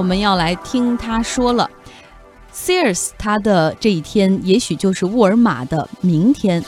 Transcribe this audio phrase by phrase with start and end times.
[0.00, 1.68] 我们要来听他说了
[2.54, 6.64] ，Sears 他的这一天，也许就是沃尔玛的明天。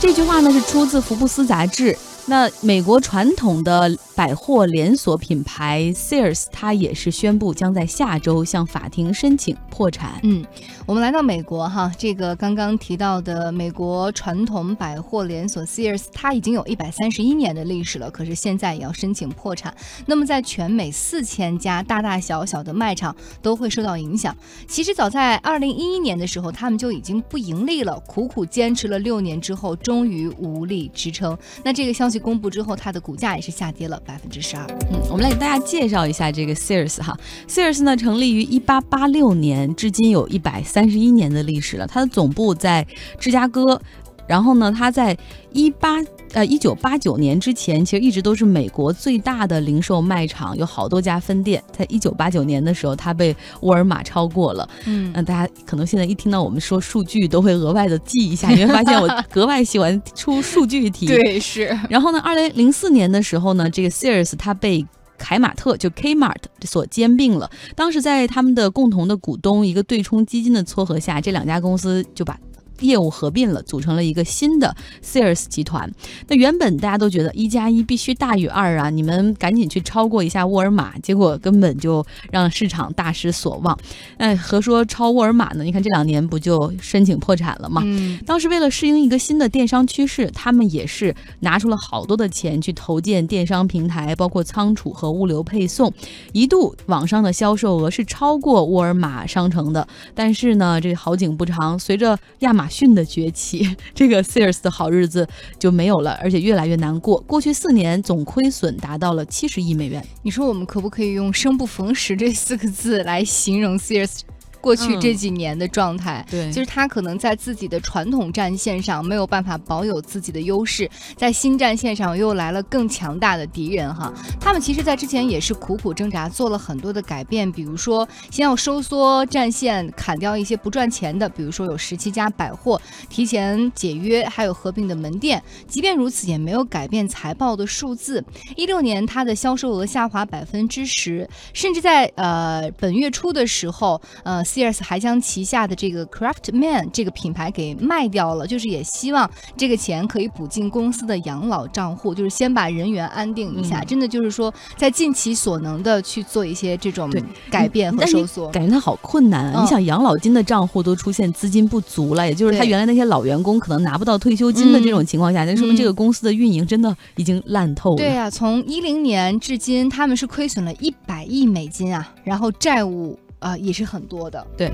[0.00, 1.96] 这句话呢是出自福布斯杂志。
[2.26, 10.20] 那美国传统的百货连锁品牌 Sears，它也是宣布将在下周向法庭申请破产。
[10.22, 10.44] 嗯，
[10.86, 19.74] 我们来到美国哈，这个刚刚提到的美国传统百货连锁 Sears，它已经有一百三十一年的历史了，可是现在也要申请破产。
[20.06, 24.36] 那么在全美四千家大大小小的卖场都会受到影响。
[24.68, 31.36] 其实早在二零一一年的时候，他们就已经不盈利了，苦苦坚持了六年之后，终于无力支撑。
[31.64, 32.11] 那这个消息。
[32.18, 34.66] 公布之后，它的股价也是下跌了百分之十二。
[34.92, 37.16] 嗯，我们来给大家介绍一下这个 Sears 哈
[37.48, 41.86] ，Sears 呢成立于一八八六年，至今有一百三十一年的历史了。
[41.86, 42.86] 它的总部在
[43.18, 43.80] 芝加哥。
[44.26, 45.16] 然后呢，它在
[45.52, 45.98] 一八
[46.32, 51.62] 呃一九八九年之前，其实一直都是美国最大的零售卖场，有好多家分店。
[51.76, 54.68] 在一九八九年的时候，它被沃尔玛超过了。
[54.86, 61.06] 嗯，那大家可能现在一听到我们说数据，都会额外的记一下，你会发现我格外喜欢出数据题。
[61.08, 61.76] 对，是。
[61.90, 64.86] 然后呢，二零零四年的时候呢，这个 Sears 它被
[65.18, 67.50] 凯马特就 Kmart 所兼并了。
[67.74, 72.38] 当时在他们的共同的股东一个对冲基金的撮合下，这两家公司就把。
[72.82, 75.90] 业务合并了，组成了一个新的 Sears 集团。
[76.28, 83.78] 那原本大家都觉得一加一必须大于二啊，你们赶紧去超过一下沃尔玛，结果根本就让市场大失所望。
[84.18, 85.64] 哎，何说超沃尔玛呢？
[85.64, 87.82] 你看这两年不就申请破产了吗？
[88.26, 95.92] 当时为了适应一个新的电商趋势，他们也是拿出了好多的钱去投建电商平台，包括仓储和物流配送。
[96.32, 99.86] 一度网上的销售额是超过沃尔玛商城的。
[100.14, 105.28] 但是呢，这好景不长，随着亚马逊的崛起， 这个 Sears 的好日子
[105.58, 107.20] 就没有了，而且越来越难过。
[107.26, 110.04] 过去四年总亏损达到了七十亿美元。
[110.22, 114.20] 你说我们可不可以用“生不逢时”这四个字来形容 Sears？
[114.62, 124.12] 过去这几年的状态，对，就是他可能在自己的传统战线上没有办法保有自己的优势，在新战线上又来了更强大的敌人哈。
[124.40, 132.80] 他们其实，在之前也是苦苦挣扎，做了很多的改变，比如说先要收缩战线，砍掉一些不赚钱的，比如说有十七家百货
[133.10, 135.42] 提前解约，还有合并的门店。
[135.66, 138.24] 即便如此，也没有改变财报的数字。
[138.54, 144.44] 一六年，它的销售额下滑百分之十，甚至在呃本月初的时候，呃。
[144.52, 153.82] Sears 还将旗下的这个 Craftman 这个品牌给卖掉了，就是也希望这个钱可以补进公司的养老账户，就是先把人员安定一下。
[153.84, 157.10] 真的就是说，在尽其所能的去做一些这种
[157.50, 158.50] 改变和收缩。
[158.50, 159.62] 感觉他好困难啊！
[159.62, 167.96] 你想养老金的账户都出现资金不足了，也就是他原来那些老员工可能拿不到退休金的这种情况下，那说明这个公司的运营真的已经烂透了。
[167.96, 173.18] 对呀，从一零年至今，他们是亏损了一百亿美金啊，然后债务。
[173.42, 174.46] 啊，也是很多的。
[174.56, 174.70] 对，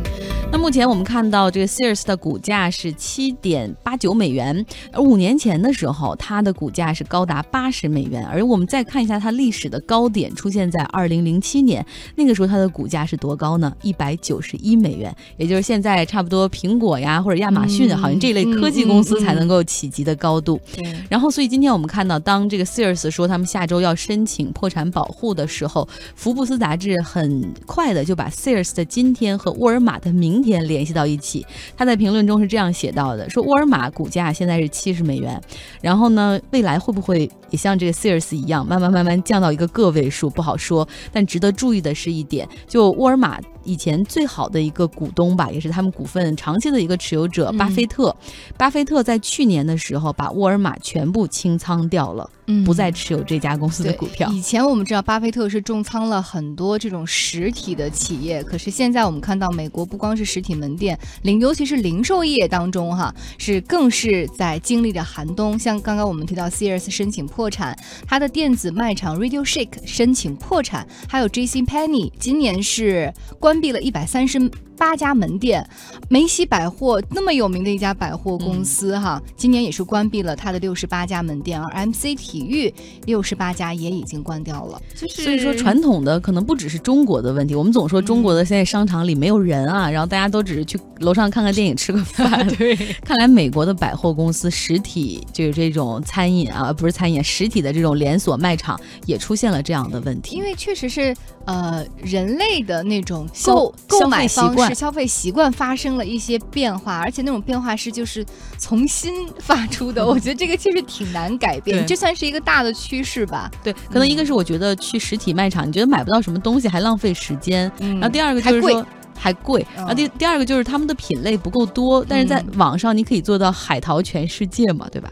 [0.52, 8.24] 那目前我们看到这个 Sears 的股价是七点八九美元，而五年前的时候，它的股价是高达八十美元。
[8.26, 11.84] 而我们再看一下它历史的高点，出现在二零零七年，
[12.14, 13.74] 那个时候它的股价是多高呢？
[13.82, 20.60] 一百九十一美元，也就是现在差不多苹果呀或者亚马逊，好像这类科技公司才能够企及的高度。
[21.08, 31.46] 然后，所以今天我们看到，当这个 Sears 说他们下周要申请破产保护的时候，福布斯杂志很快的就把 Sears 的今天和沃尔玛的明天联系到一起，
[31.76, 35.40] 他在评论中是这样写到的：说沃尔玛股价现在是七十美元，
[35.80, 40.86] 然后呢，未来会不会也像这个 Sears 一样，慢慢慢慢降到一个个位数，不好说。
[41.12, 43.38] 但值得注意的是一点，就沃尔玛。
[43.68, 48.16] 以前最好的一个股东吧，也是他们股份长期的一个持有者，巴菲特。
[48.56, 52.28] 巴菲特在去年的时候把沃尔玛全部清仓掉了，
[52.64, 54.30] 不再持有这家公司的股票。
[54.30, 65.58] 以前我们知道巴菲特是重仓了很多这种实体的企业，可是现在我们看到美国不光是实体门店，零尤其是零售业当中哈，是更是在经历着寒冬。
[65.58, 71.60] 像刚刚我们提到 Sears 申请破产，它的电子卖场 Radio Shack 申请破产，还有 J.C.
[71.60, 73.57] Penney 今年是关。
[73.58, 74.38] 关闭了一百三十
[74.78, 75.68] 八家门店，
[76.08, 82.72] 梅西百货那么有名的一家百货公司哈，今年也是关闭了它的六十八家门店，而 MC 体育
[83.06, 84.80] 六十八家也已经关掉了。
[84.94, 92.46] 就是所以说，传统的可能不只是中国的问题，我们总说中国的现在商场里没有人啊，然后大家都只是去楼上看看电影、吃个饭。
[92.56, 100.36] 对， 看来美国的百货公司实体就是这种餐饮啊，不是餐饮，实体的这种连锁卖场也出现了这样的问题。
[100.36, 101.14] 因为确实是
[101.46, 108.24] 呃人类的那种购购买习惯是消费习惯发生了一些变化，而且那种变化是就是
[108.58, 110.04] 从心发出的。
[110.06, 113.50] 我觉得这个其实挺难改变，这算是一个大的趋势吧。
[113.62, 118.86] 对，可能一个是我觉得去实体卖场，你觉得买不到什么东西还浪费时间，然后第二个就是说
[119.16, 125.10] 还贵，然后第第二个就是他们的品类不够多，但是在网上你可以做到海淘全世界嘛，对吧？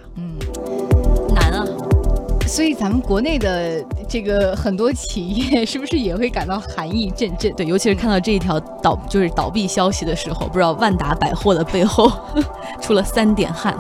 [2.47, 7.53] 所以咱们国内的这个很多企业是不是也会感到寒意阵阵？
[7.55, 12.11] 对，尤其是看到这一条倒就是倒闭消息的时候，不知道万达百货的背后
[12.81, 13.77] 出了三点汗。